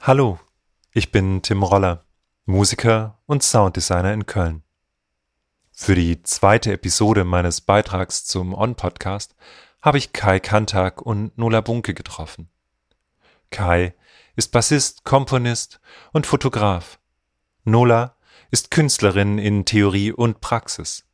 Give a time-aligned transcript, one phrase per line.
[0.00, 0.38] Hallo,
[0.92, 2.04] ich bin Tim Roller,
[2.44, 4.62] Musiker und Sounddesigner in Köln.
[5.70, 9.34] Für die zweite Episode meines Beitrags zum On-Podcast
[9.80, 12.50] habe ich Kai Kantak und Nola Bunke getroffen.
[13.50, 13.94] Kai
[14.36, 15.80] ist Bassist, Komponist
[16.12, 16.98] und Fotograf.
[17.64, 18.16] Nola
[18.50, 21.04] ist Künstlerin in Theorie und Praxis.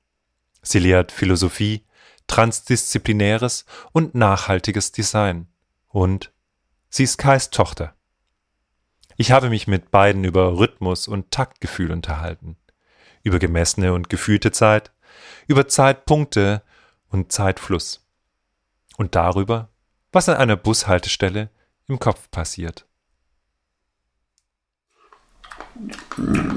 [0.62, 1.84] Sie lehrt Philosophie,
[2.26, 5.48] transdisziplinäres und nachhaltiges Design.
[5.88, 6.32] Und
[6.88, 7.94] sie ist Kais Tochter.
[9.16, 12.56] Ich habe mich mit beiden über Rhythmus und Taktgefühl unterhalten,
[13.22, 14.92] über gemessene und gefühlte Zeit,
[15.48, 16.62] über Zeitpunkte
[17.08, 18.06] und Zeitfluss
[18.96, 19.68] und darüber,
[20.12, 21.50] was an einer Bushaltestelle
[21.88, 22.87] im Kopf passiert.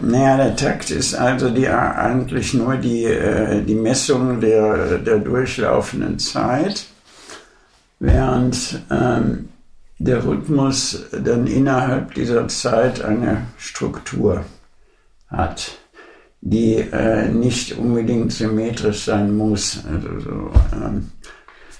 [0.01, 6.17] Naja, der Takt ist also die, eigentlich nur die, äh, die Messung der, der durchlaufenden
[6.17, 6.85] Zeit,
[7.99, 9.49] während ähm,
[9.99, 14.43] der Rhythmus dann innerhalb dieser Zeit eine Struktur
[15.27, 15.77] hat,
[16.41, 19.83] die äh, nicht unbedingt symmetrisch sein muss.
[19.87, 21.11] Also so, ähm,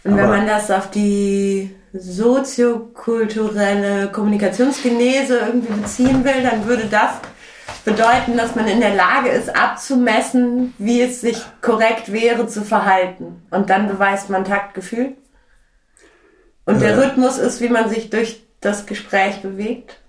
[0.04, 7.12] Und wenn man das auf die soziokulturelle Kommunikationsgenese irgendwie beziehen will, dann würde das
[7.84, 13.42] bedeuten, dass man in der Lage ist, abzumessen, wie es sich korrekt wäre zu verhalten.
[13.50, 15.16] Und dann beweist man Taktgefühl.
[16.66, 20.00] Und der Rhythmus ist, wie man sich durch das Gespräch bewegt?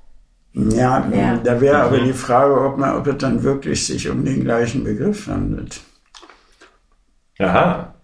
[0.53, 1.41] Ja, ja.
[1.43, 4.85] da wäre aber die Frage, ob, man, ob es dann wirklich sich um den gleichen
[4.85, 5.81] Begriff handelt.
[7.39, 7.95] Aha.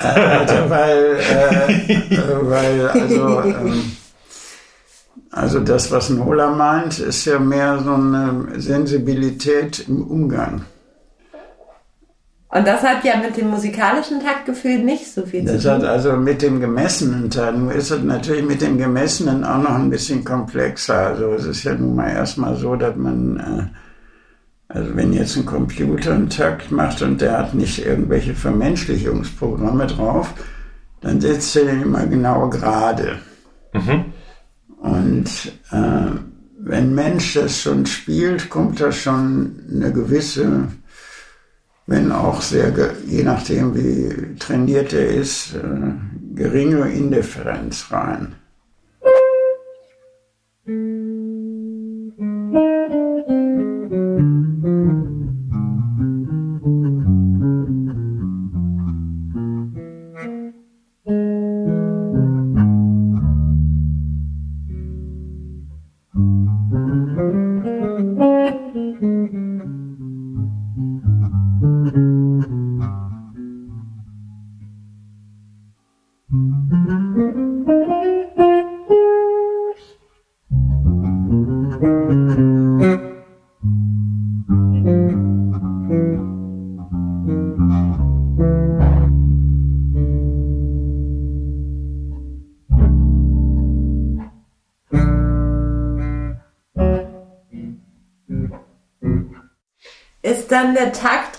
[0.00, 3.82] Äh, weil, äh, weil, also, ähm,
[5.30, 10.62] also das, was Nola meint, ist ja mehr so eine Sensibilität im Umgang.
[12.48, 15.56] Und das hat ja mit dem musikalischen Taktgefühl nicht so viel zu tun.
[15.56, 19.58] Das hat also mit dem gemessenen Takt, nur ist es natürlich mit dem gemessenen auch
[19.58, 21.08] noch ein bisschen komplexer.
[21.08, 23.76] Also es ist ja nun mal erstmal so, dass man, äh,
[24.68, 30.34] also wenn jetzt ein Computer einen Takt macht und der hat nicht irgendwelche Vermenschlichungsprogramme drauf,
[31.00, 33.18] dann setzt er den immer genau gerade.
[33.72, 34.04] Mhm.
[34.78, 36.10] Und äh,
[36.58, 40.68] wenn Mensch das schon spielt, kommt da schon eine gewisse
[41.86, 42.72] wenn auch sehr,
[43.06, 45.92] je nachdem wie trainiert er ist, äh,
[46.34, 48.34] geringe Indifferenz rein.
[50.64, 50.95] dann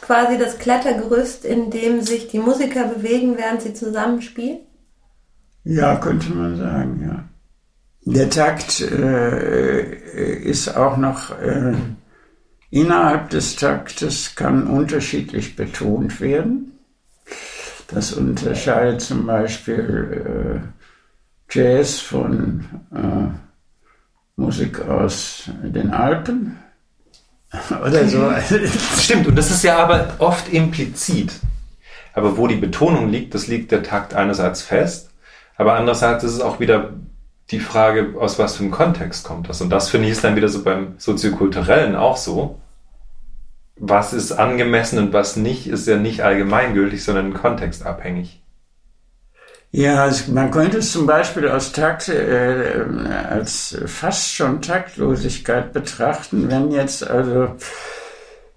[0.07, 4.59] quasi das Klettergerüst, in dem sich die Musiker bewegen, während sie zusammenspielen?
[5.65, 7.23] Ja, könnte man sagen, ja.
[8.13, 11.73] Der Takt äh, ist auch noch äh,
[12.69, 16.71] innerhalb des Taktes kann unterschiedlich betont werden.
[17.89, 22.63] Das unterscheidet zum Beispiel äh, Jazz von
[22.95, 23.27] äh,
[24.37, 26.57] Musik aus den Alpen
[27.85, 28.31] Oder so.
[28.99, 31.31] Stimmt, und das ist ja aber oft implizit.
[32.13, 35.11] Aber wo die Betonung liegt, das liegt der Takt einerseits fest,
[35.55, 36.93] aber andererseits ist es auch wieder
[37.51, 39.61] die Frage, aus was für einem Kontext kommt das.
[39.61, 42.59] Und das finde ich ist dann wieder so beim Soziokulturellen auch so.
[43.77, 48.41] Was ist angemessen und was nicht, ist ja nicht allgemeingültig, sondern kontextabhängig.
[49.71, 52.85] Ja, also man könnte es zum Beispiel aus Takt, äh,
[53.29, 57.55] als fast schon Taktlosigkeit betrachten, wenn jetzt also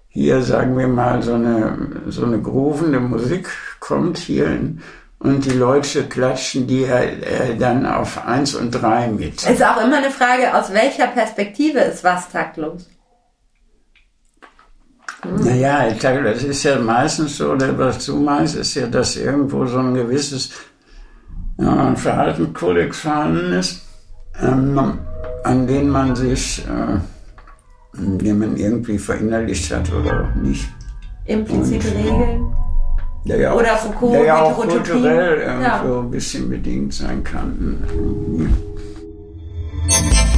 [0.07, 1.77] hier, sagen wir mal, so eine,
[2.07, 3.49] so eine groovende Musik
[3.79, 4.81] kommt hier in,
[5.19, 9.43] und die Leute klatschen die äh, dann auf eins und drei mit.
[9.43, 12.87] Ist auch immer eine Frage, aus welcher Perspektive ist was taktlos?
[15.21, 15.35] Hm.
[15.35, 19.77] Naja, das ist ja meistens so, oder was du meinst, ist ja, dass irgendwo so
[19.77, 20.51] ein gewisses
[21.57, 23.81] ja, ein Verhaltenskodex vorhanden ist,
[24.41, 24.97] ähm,
[25.43, 26.99] an den man sich äh,
[27.93, 30.67] den man irgendwie verinnerlicht hat oder auch nicht.
[31.25, 32.55] Implizite und, Regeln.
[33.25, 35.99] Der ja oder Foucault, der ja auch kulturell irgendwo ja.
[35.99, 37.83] ein bisschen bedingt sein kann.
[39.87, 40.30] eine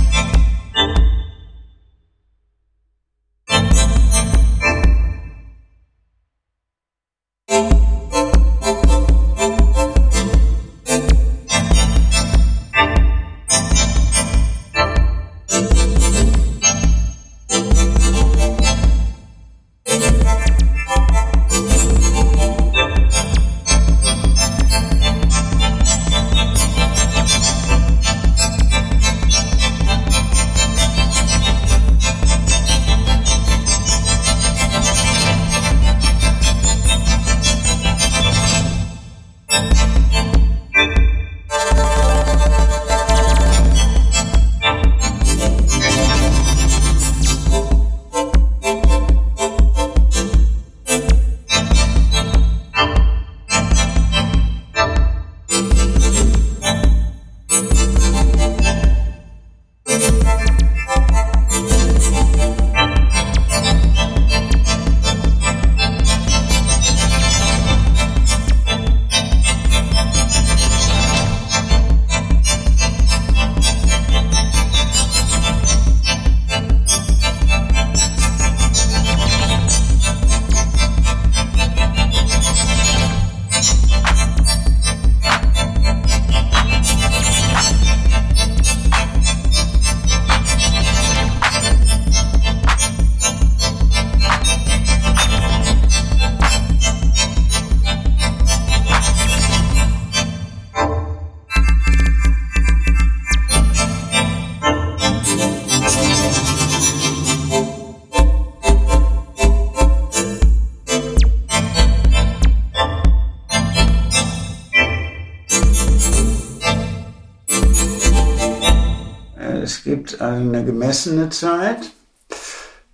[120.94, 121.92] gemessene Zeit,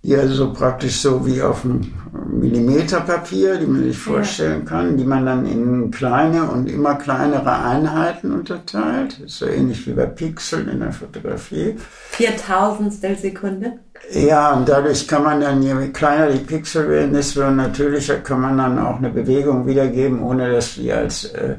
[0.02, 1.92] die also praktisch so wie auf einem
[2.32, 8.32] Millimeterpapier, die man sich vorstellen kann, die man dann in kleine und immer kleinere Einheiten
[8.32, 9.20] unterteilt.
[9.26, 11.76] so ähnlich wie bei Pixeln in der Fotografie.
[12.12, 13.74] Viertausendstel Sekunde.
[14.10, 18.56] Ja, und dadurch kann man dann, je kleiner die Pixel werden, desto natürlicher kann man
[18.56, 21.56] dann auch eine Bewegung wiedergeben, ohne dass die als äh,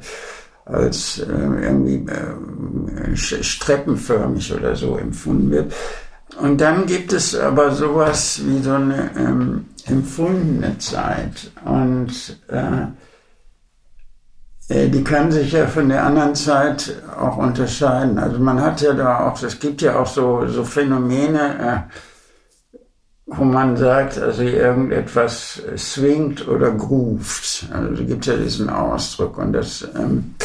[0.65, 5.73] als äh, irgendwie äh, streppenförmig oder so empfunden wird.
[6.39, 11.51] Und dann gibt es aber sowas wie so eine ähm, empfundene Zeit.
[11.65, 12.87] Und äh,
[14.71, 18.17] äh, die kann sich ja von der anderen Zeit auch unterscheiden.
[18.17, 22.77] Also man hat ja da auch, es gibt ja auch so, so Phänomene, äh,
[23.25, 27.65] wo man sagt, also irgendetwas swingt oder groovt.
[27.71, 30.35] Also gibt ja diesen Ausdruck und das ähm,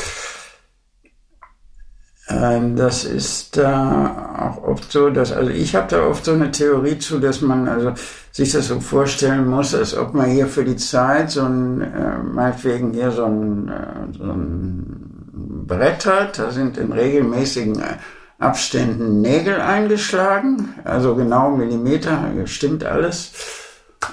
[2.28, 6.98] das ist äh, auch oft so, dass, also ich habe da oft so eine Theorie
[6.98, 7.92] zu, dass man also
[8.32, 12.18] sich das so vorstellen muss, als ob man hier für die Zeit so ein, äh,
[12.18, 17.96] meinetwegen hier so ein, äh, so ein Brett hat, da sind in regelmäßigen äh,
[18.38, 23.32] Abständen Nägel eingeschlagen, also genau Millimeter, stimmt alles.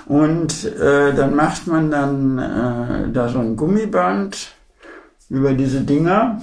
[0.06, 4.54] Und äh, dann macht man dann äh, da so ein Gummiband
[5.30, 6.42] über diese Dinger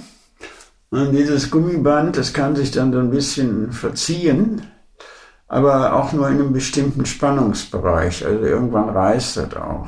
[0.91, 4.61] und dieses Gummiband, das kann sich dann so ein bisschen verziehen,
[5.47, 8.25] aber auch nur in einem bestimmten Spannungsbereich.
[8.25, 9.87] Also irgendwann reißt das auch.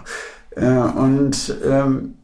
[0.56, 2.16] Äh, und ähm,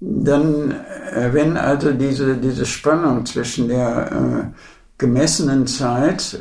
[0.00, 4.60] dann, äh, wenn also diese, diese Spannung zwischen der äh,
[4.96, 6.40] gemessenen Zeit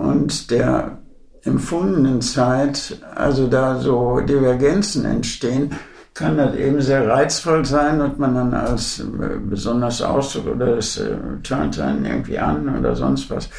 [0.00, 0.98] und der
[1.42, 5.72] empfundenen Zeit, also da so Divergenzen entstehen,
[6.16, 9.04] kann das eben sehr reizvoll sein und man dann als äh,
[9.38, 13.50] besonders Ausdruck oder es äh, turnt einen irgendwie an oder sonst was.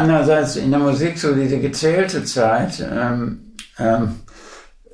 [0.00, 4.16] Andererseits in der Musik so diese gezählte Zeit, ähm, ähm,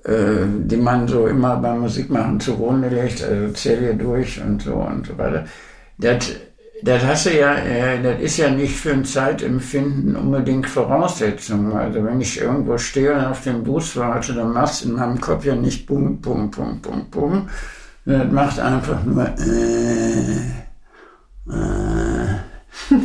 [0.05, 4.75] äh, die man so immer beim Musikmachen zugrunde legt, also zähl hier durch und so
[4.75, 5.45] und so weiter.
[5.99, 6.27] Das,
[6.83, 11.77] das hast du ja, äh, das ist ja nicht für ein Zeitempfinden unbedingt Voraussetzung.
[11.77, 15.21] Also wenn ich irgendwo stehe und auf den Bus warte, dann machst du in meinem
[15.21, 17.49] Kopf ja nicht bum, bum, bum, bum, bum.
[18.05, 20.37] Das macht einfach nur äh,
[21.51, 22.16] äh.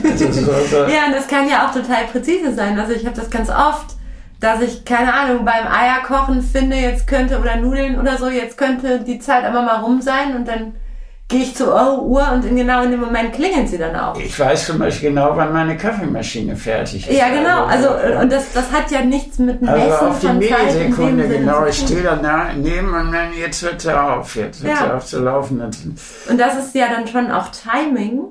[0.04, 0.78] Also so, so.
[0.78, 2.80] ja, und das kann ja auch total präzise sein.
[2.80, 3.96] Also ich habe das ganz oft
[4.42, 9.00] dass ich, keine Ahnung, beim Eierkochen finde, jetzt könnte, oder Nudeln oder so, jetzt könnte
[9.00, 10.74] die Zeit einfach mal rum sein und dann
[11.28, 14.20] gehe ich zur Uhr und in genau in dem Moment klingelt sie dann auch.
[14.20, 17.18] Ich weiß zum Beispiel genau, wann meine Kaffeemaschine fertig ist.
[17.18, 17.66] Ja, genau.
[17.66, 21.66] Also, also und das, das hat ja nichts mit Messen also auf die Millisekunde, genau.
[21.68, 24.86] Ich stehe da neben und dann jetzt hört sie auf, jetzt hört ja.
[24.86, 25.62] sie auf zu laufen.
[25.62, 28.24] Und das ist ja dann schon auch Timing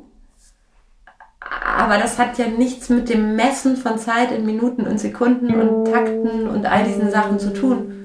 [1.40, 5.90] aber das hat ja nichts mit dem Messen von Zeit in Minuten und Sekunden und
[5.90, 7.96] Takten und all diesen Sachen zu tun.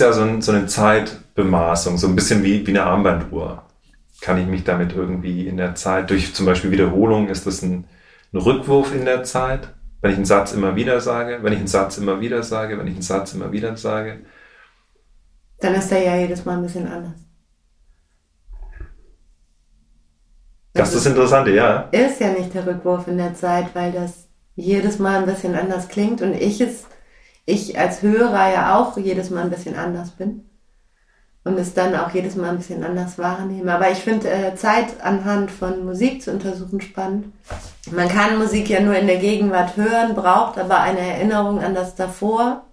[0.00, 3.64] Ist ja so, ein, so eine Zeitbemaßung, so ein bisschen wie, wie eine Armbanduhr.
[4.22, 7.84] Kann ich mich damit irgendwie in der Zeit, durch zum Beispiel Wiederholung, ist das ein,
[8.32, 9.68] ein Rückwurf in der Zeit?
[10.00, 12.86] Wenn ich einen Satz immer wieder sage, wenn ich einen Satz immer wieder sage, wenn
[12.86, 14.20] ich einen Satz immer wieder sage.
[15.60, 17.20] Dann ist er ja jedes Mal ein bisschen anders.
[20.72, 21.88] Das ist das Interessante, ja.
[21.90, 25.88] Ist ja nicht der Rückwurf in der Zeit, weil das jedes Mal ein bisschen anders
[25.88, 26.86] klingt und ich es
[27.46, 30.48] ich als Hörer ja auch jedes Mal ein bisschen anders bin
[31.44, 33.72] und es dann auch jedes Mal ein bisschen anders wahrnehme.
[33.72, 37.32] Aber ich finde äh, Zeit anhand von Musik zu untersuchen spannend.
[37.90, 41.94] Man kann Musik ja nur in der Gegenwart hören, braucht aber eine Erinnerung an das
[41.94, 42.66] davor.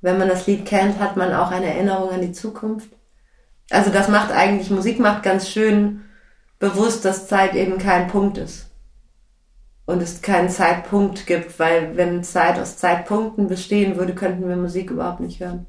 [0.00, 2.90] Wenn man das Lied kennt, hat man auch eine Erinnerung an die Zukunft.
[3.70, 6.02] Also das macht eigentlich, Musik macht ganz schön
[6.58, 8.67] bewusst, dass Zeit eben kein Punkt ist
[9.88, 14.90] und es keinen Zeitpunkt gibt, weil wenn Zeit aus Zeitpunkten bestehen würde, könnten wir Musik
[14.90, 15.66] überhaupt nicht hören.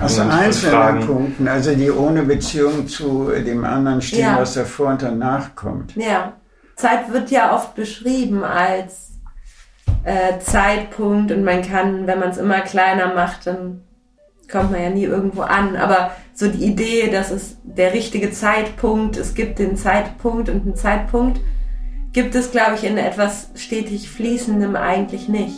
[0.00, 4.38] Aus einzelnen Punkten, also die ohne Beziehung zu dem anderen stehen, ja.
[4.38, 5.94] was davor und danach kommt.
[5.94, 6.32] Ja,
[6.76, 9.10] Zeit wird ja oft beschrieben als
[10.04, 13.82] äh, Zeitpunkt und man kann, wenn man es immer kleiner macht, dann
[14.50, 15.76] kommt man ja nie irgendwo an.
[15.76, 20.76] Aber so die Idee, dass es der richtige Zeitpunkt, es gibt den Zeitpunkt und einen
[20.76, 21.40] Zeitpunkt,
[22.12, 25.56] gibt es, glaube ich, in etwas stetig Fließendem eigentlich nicht.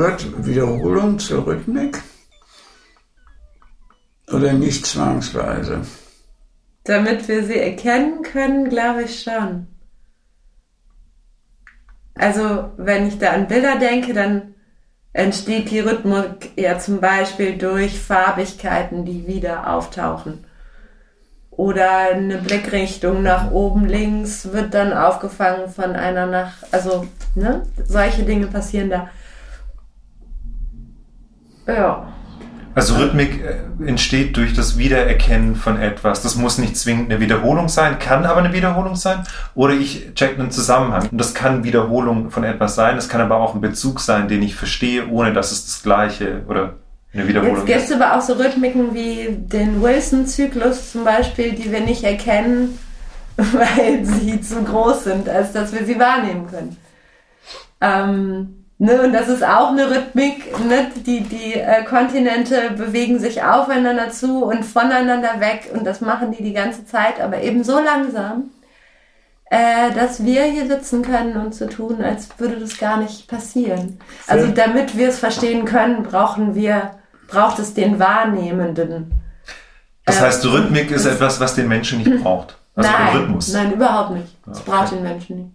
[0.00, 2.00] Gehört Wiederholung zur Rhythmik?
[4.32, 5.82] Oder nicht zwangsweise?
[6.84, 9.66] Damit wir sie erkennen können, glaube ich schon.
[12.14, 14.54] Also, wenn ich da an Bilder denke, dann
[15.12, 20.46] entsteht die Rhythmik ja zum Beispiel durch Farbigkeiten, die wieder auftauchen.
[21.50, 28.22] Oder eine Blickrichtung nach oben links wird dann aufgefangen von einer nach, also, ne, solche
[28.22, 29.10] Dinge passieren da.
[31.74, 32.06] Ja.
[32.74, 36.22] Also Rhythmik äh, entsteht durch das Wiedererkennen von etwas.
[36.22, 39.24] Das muss nicht zwingend eine Wiederholung sein, kann aber eine Wiederholung sein.
[39.54, 41.08] Oder ich check einen Zusammenhang.
[41.10, 42.94] Und das kann Wiederholung von etwas sein.
[42.94, 46.42] Das kann aber auch ein Bezug sein, den ich verstehe, ohne dass es das Gleiche
[46.48, 46.74] oder
[47.12, 51.72] eine Wiederholung Jetzt gibt es aber auch so Rhythmiken wie den Wilson-Zyklus zum Beispiel, die
[51.72, 52.78] wir nicht erkennen,
[53.36, 56.76] weil sie zu groß sind, als dass wir sie wahrnehmen können.
[57.80, 60.58] Ähm, Ne, und das ist auch eine Rhythmik.
[60.66, 60.90] Ne?
[61.04, 65.70] Die, die äh, Kontinente bewegen sich aufeinander zu und voneinander weg.
[65.74, 68.44] Und das machen die die ganze Zeit, aber eben so langsam,
[69.50, 73.98] äh, dass wir hier sitzen können und so tun, als würde das gar nicht passieren.
[74.26, 76.92] Also damit wir es verstehen können, brauchen wir,
[77.28, 79.12] braucht es den Wahrnehmenden.
[80.06, 82.56] Das heißt, Rhythmik ist etwas, was den Menschen nicht braucht.
[82.74, 83.52] Also nein, Rhythmus.
[83.52, 84.38] Nein, überhaupt nicht.
[84.50, 84.70] Es okay.
[84.70, 85.50] braucht den Menschen nicht.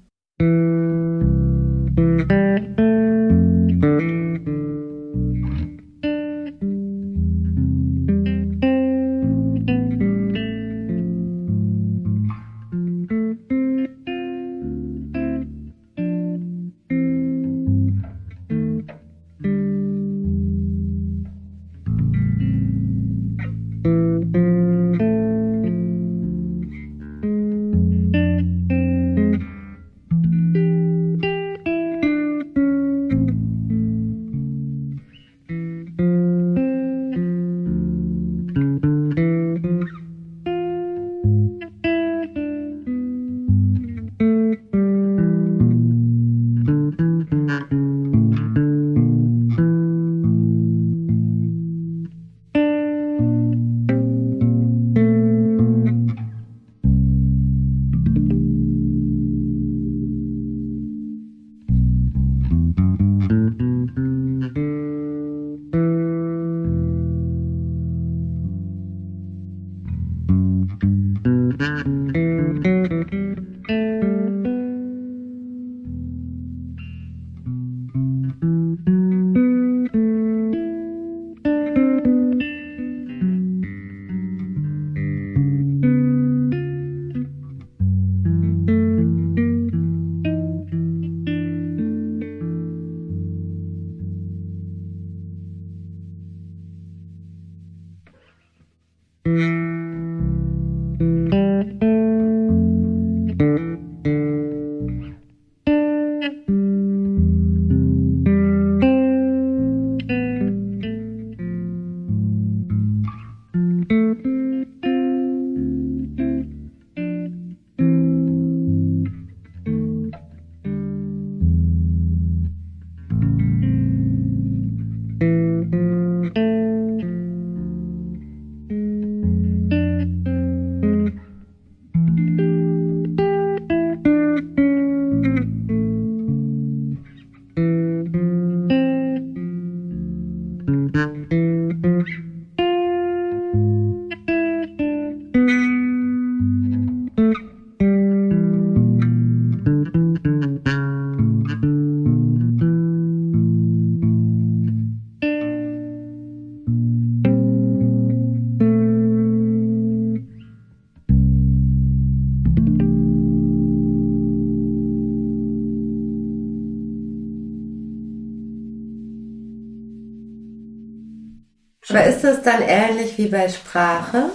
[171.96, 174.26] Aber ist es dann ähnlich wie bei Sprache,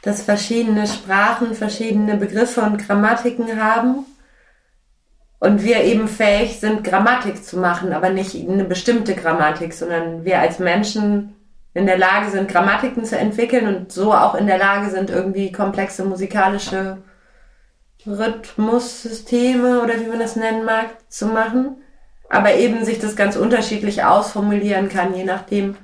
[0.00, 4.06] dass verschiedene Sprachen verschiedene Begriffe und Grammatiken haben
[5.38, 10.40] und wir eben fähig sind, Grammatik zu machen, aber nicht eine bestimmte Grammatik, sondern wir
[10.40, 11.36] als Menschen
[11.74, 15.52] in der Lage sind, Grammatiken zu entwickeln und so auch in der Lage sind, irgendwie
[15.52, 17.02] komplexe musikalische
[18.06, 21.82] Rhythmussysteme oder wie man das nennen mag, zu machen.
[22.30, 25.76] Aber eben sich das ganz unterschiedlich ausformulieren kann, je nachdem,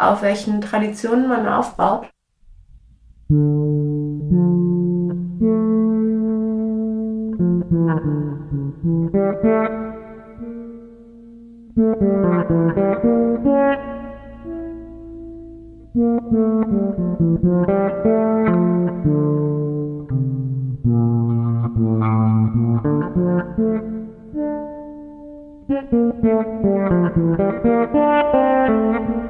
[0.00, 2.08] auf welchen Traditionen man aufbaut.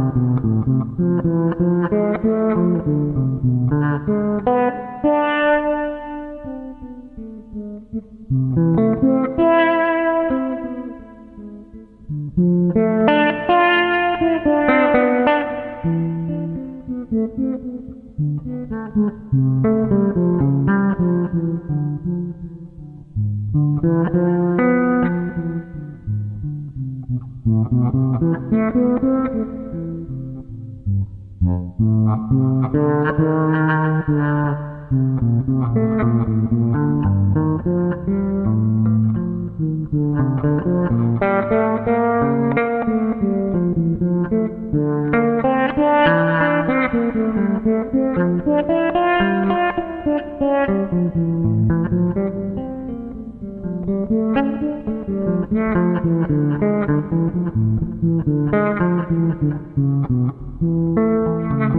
[54.11, 54.61] Thank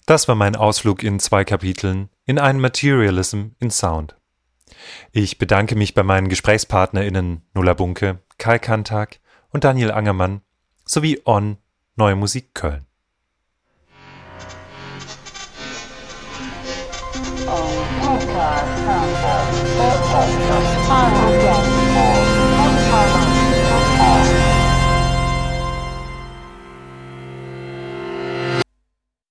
[0.07, 4.17] Das war mein Ausflug in zwei Kapiteln in ein Materialism in Sound.
[5.13, 10.41] Ich bedanke mich bei meinen GesprächspartnerInnen Nulla Bunke, Kai Kantak und Daniel Angermann
[10.85, 11.57] sowie On
[11.95, 12.87] Neue Musik Köln.
[17.47, 18.65] Oh, Podcast.
[19.79, 21.82] Oh, Podcast.